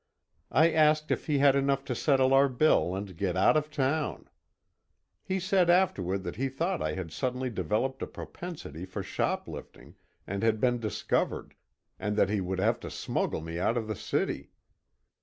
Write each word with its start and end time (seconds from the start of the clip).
I 0.49 0.71
asked 0.71 1.11
if 1.11 1.27
he 1.27 1.37
had 1.37 1.55
enough 1.55 1.85
to 1.85 1.93
settle 1.93 2.33
our 2.33 2.49
bill 2.49 2.95
and 2.95 3.15
get 3.15 3.37
out 3.37 3.55
of 3.55 3.69
town. 3.69 4.27
He 5.21 5.39
said 5.39 5.69
afterward 5.69 6.23
that 6.23 6.37
he 6.37 6.49
thought 6.49 6.81
I 6.81 6.93
had 6.93 7.11
suddenly 7.11 7.51
developed 7.51 8.01
a 8.01 8.07
propensity 8.07 8.83
for 8.85 9.03
shoplifting, 9.03 9.93
and 10.25 10.41
had 10.41 10.59
been 10.59 10.79
discovered, 10.79 11.53
and 11.99 12.15
that 12.17 12.29
he 12.31 12.41
would 12.41 12.57
have 12.59 12.79
to 12.79 12.89
smuggle 12.89 13.41
me 13.41 13.59
out 13.59 13.77
of 13.77 13.85
the 13.85 13.95
city. 13.95 14.49